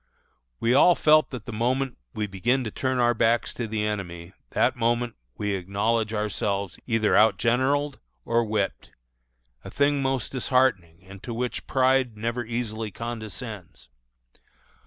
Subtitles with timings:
[0.59, 4.33] We all felt that the moment we begin to turn our backs to the enemy,
[4.49, 8.89] that moment we acknowledge ourselves either outgeneraled or whipped,
[9.63, 13.89] a thing most disheartening, and to which pride never easily condescends.